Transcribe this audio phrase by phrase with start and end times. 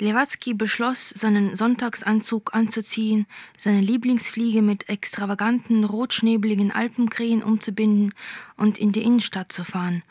[0.00, 3.26] Lewatzki beschloss, seinen Sonntagsanzug anzuziehen,
[3.58, 8.14] seine Lieblingsfliege mit extravaganten, rotschnebligen Alpenkrähen umzubinden
[8.56, 10.02] und in die Innenstadt zu fahren.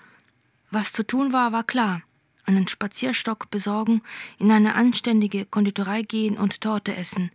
[0.72, 2.04] Was zu tun war, war klar.
[2.46, 4.02] Einen Spazierstock besorgen,
[4.38, 7.32] in eine anständige Konditorei gehen und Torte essen,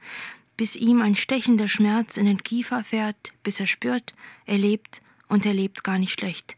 [0.57, 4.15] bis ihm ein stechender Schmerz in den Kiefer fährt, bis er spürt,
[4.47, 6.57] er lebt und er lebt gar nicht schlecht.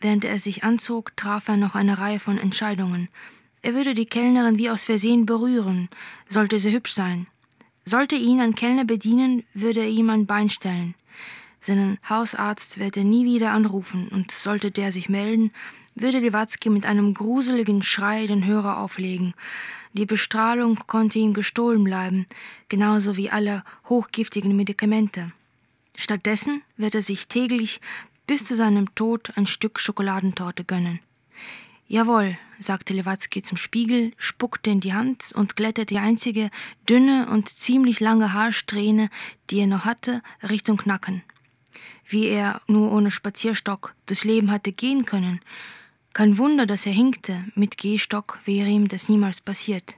[0.00, 3.08] Während er sich anzog, traf er noch eine Reihe von Entscheidungen.
[3.68, 5.90] Er würde die Kellnerin wie aus Versehen berühren,
[6.26, 7.26] sollte sie hübsch sein.
[7.84, 10.94] Sollte ihn ein Kellner bedienen, würde er ihm ein Bein stellen.
[11.60, 15.52] Seinen Hausarzt wird er nie wieder anrufen, und sollte der sich melden,
[15.94, 19.34] würde Lewatzki mit einem gruseligen Schrei den Hörer auflegen.
[19.92, 22.24] Die Bestrahlung konnte ihm gestohlen bleiben,
[22.70, 25.30] genauso wie alle hochgiftigen Medikamente.
[25.94, 27.82] Stattdessen wird er sich täglich
[28.26, 31.00] bis zu seinem Tod ein Stück Schokoladentorte gönnen.
[31.86, 36.50] Jawohl, sagte Lewatzki zum Spiegel, spuckte in die Hand und glättete die einzige
[36.88, 39.10] dünne und ziemlich lange Haarsträhne,
[39.50, 41.22] die er noch hatte, Richtung Nacken.
[42.06, 45.40] Wie er nur ohne Spazierstock durchs Leben hatte gehen können.
[46.14, 49.96] Kein Wunder, dass er hinkte, mit Gehstock wäre ihm das niemals passiert.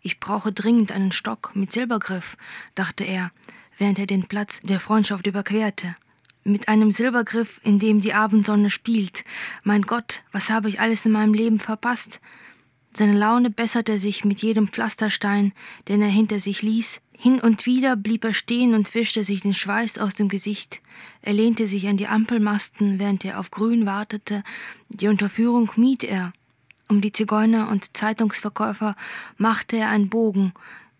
[0.00, 2.36] Ich brauche dringend einen Stock mit Silbergriff,
[2.74, 3.32] dachte er,
[3.78, 5.94] während er den Platz der Freundschaft überquerte
[6.44, 9.24] mit einem Silbergriff, in dem die Abendsonne spielt.
[9.62, 12.20] Mein Gott, was habe ich alles in meinem Leben verpasst?
[12.92, 15.52] Seine Laune besserte sich mit jedem Pflasterstein,
[15.88, 17.00] den er hinter sich ließ.
[17.16, 20.80] Hin und wieder blieb er stehen und wischte sich den Schweiß aus dem Gesicht.
[21.22, 24.44] Er lehnte sich an die Ampelmasten, während er auf Grün wartete.
[24.88, 26.32] Die Unterführung mied er.
[26.88, 28.94] Um die Zigeuner und Zeitungsverkäufer
[29.38, 30.52] machte er einen Bogen.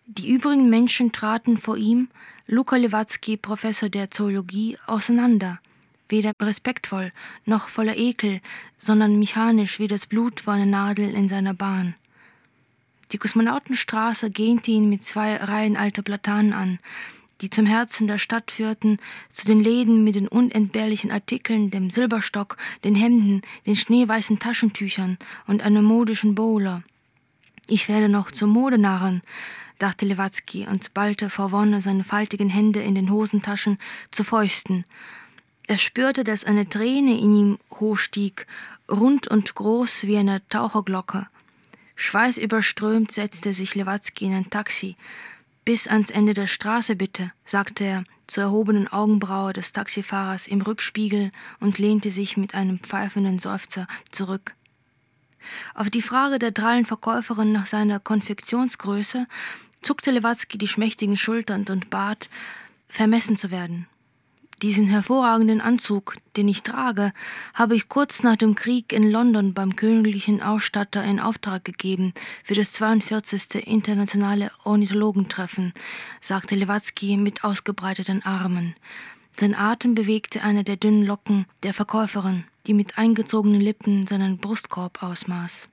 [0.06, 2.08] Die übrigen Menschen traten vor ihm,
[2.46, 5.60] Luka Lewatzki, Professor der Zoologie, auseinander,
[6.10, 7.10] weder respektvoll
[7.46, 8.42] noch voller Ekel,
[8.76, 11.94] sondern mechanisch wie das Blut vor einer Nadel in seiner Bahn.
[13.12, 16.78] Die Kosmonautenstraße gähnte ihn mit zwei Reihen alter Platanen an,
[17.40, 18.98] die zum Herzen der Stadt führten,
[19.30, 25.16] zu den Läden mit den unentbehrlichen Artikeln, dem Silberstock, den Hemden, den schneeweißen Taschentüchern
[25.46, 26.82] und einem modischen Bowler.
[27.68, 29.22] Ich werde noch zum Modenarren,
[29.78, 33.78] dachte Lewatzki und ballte vor Wonne seine faltigen Hände in den Hosentaschen
[34.10, 34.84] zu Fäusten.
[35.66, 38.46] Er spürte, dass eine Träne in ihm hochstieg,
[38.90, 41.26] rund und groß wie eine Taucherglocke.
[41.96, 44.96] Schweißüberströmt setzte sich Lewatzki in ein Taxi.
[45.64, 51.30] Bis ans Ende der Straße bitte, sagte er zur erhobenen Augenbraue des Taxifahrers im Rückspiegel
[51.60, 54.54] und lehnte sich mit einem pfeifenden Seufzer zurück.
[55.74, 59.26] Auf die Frage der drallen Verkäuferin nach seiner Konfektionsgröße
[59.82, 62.30] zuckte Lewatzki die schmächtigen Schultern und bat,
[62.88, 63.86] vermessen zu werden.
[64.62, 67.12] Diesen hervorragenden Anzug, den ich trage,
[67.52, 72.54] habe ich kurz nach dem Krieg in London beim königlichen Ausstatter in Auftrag gegeben für
[72.54, 73.66] das 42.
[73.66, 75.74] internationale Ornithologentreffen,
[76.20, 78.74] sagte Lewatzki mit ausgebreiteten Armen.
[79.38, 85.02] Sein Atem bewegte eine der dünnen Locken der Verkäuferin, die mit eingezogenen Lippen seinen Brustkorb
[85.02, 85.68] ausmaß.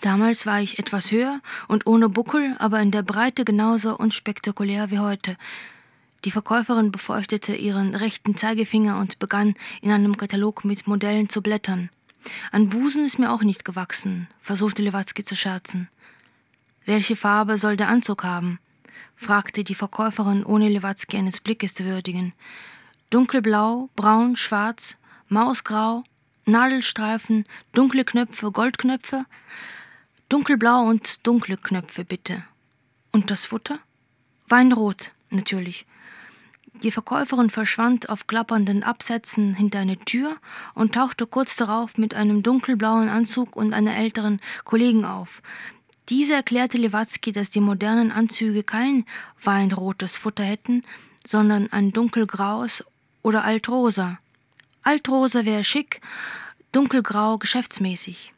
[0.00, 4.98] Damals war ich etwas höher und ohne Buckel, aber in der Breite genauso unspektakulär wie
[4.98, 5.36] heute.
[6.24, 11.90] Die Verkäuferin befeuchtete ihren rechten Zeigefinger und begann in einem Katalog mit Modellen zu blättern.
[12.52, 15.88] An Busen ist mir auch nicht gewachsen, versuchte Lewatzki zu scherzen.
[16.84, 18.58] Welche Farbe soll der Anzug haben?
[19.16, 22.34] Fragte die Verkäuferin, ohne Lewatzki eines Blickes zu würdigen.
[23.10, 24.96] Dunkelblau, braun, schwarz,
[25.28, 26.02] mausgrau,
[26.44, 29.26] Nadelstreifen, dunkle Knöpfe, Goldknöpfe?
[30.28, 32.42] Dunkelblau und dunkle Knöpfe, bitte.
[33.12, 33.78] Und das Futter?
[34.48, 35.86] Weinrot, natürlich.
[36.82, 40.36] Die Verkäuferin verschwand auf klappernden Absätzen hinter eine Tür
[40.74, 45.42] und tauchte kurz darauf mit einem dunkelblauen Anzug und einer älteren Kollegin auf.
[46.08, 49.04] Diese erklärte Lewatzki, dass die modernen Anzüge kein
[49.42, 50.82] weinrotes Futter hätten,
[51.24, 52.84] sondern ein dunkelgraues
[53.22, 54.18] oder altrosa.
[54.82, 56.00] Altrosa wäre schick,
[56.72, 58.34] dunkelgrau geschäftsmäßig.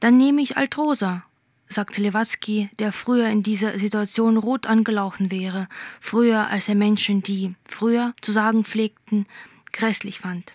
[0.00, 1.24] Dann nehme ich Altrosa,
[1.66, 5.68] sagte Lewatzki, der früher in dieser Situation rot angelaufen wäre,
[6.00, 9.26] früher als er Menschen, die früher zu sagen pflegten,
[9.72, 10.54] grässlich fand.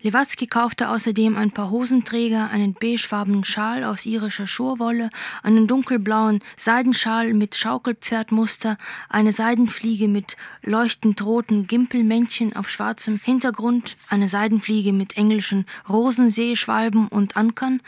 [0.00, 5.10] Lewatzki kaufte außerdem ein paar Hosenträger, einen beigefarbenen Schal aus irischer Schurwolle,
[5.42, 8.76] einen dunkelblauen Seidenschal mit Schaukelpferdmuster,
[9.08, 17.36] eine Seidenfliege mit leuchtend roten Gimpelmännchen auf schwarzem Hintergrund, eine Seidenfliege mit englischen Rosenseeschwalben und
[17.36, 17.80] Ankern,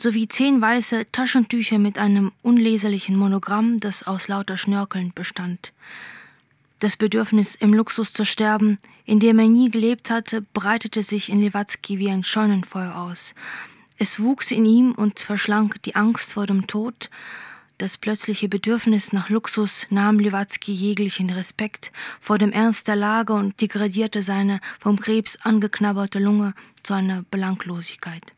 [0.00, 5.74] sowie zehn weiße Taschentücher mit einem unleserlichen Monogramm, das aus lauter Schnörkeln bestand.
[6.80, 11.40] Das Bedürfnis, im Luxus zu sterben, in dem er nie gelebt hatte, breitete sich in
[11.40, 13.34] Lewatzki wie ein Scheunenfeuer aus.
[13.98, 17.10] Es wuchs in ihm und verschlang die Angst vor dem Tod,
[17.78, 23.60] das plötzliche Bedürfnis nach Luxus nahm Lewatzki jeglichen Respekt vor dem Ernst der Lage und
[23.60, 28.34] degradierte seine vom Krebs angeknabberte Lunge zu einer Belanglosigkeit.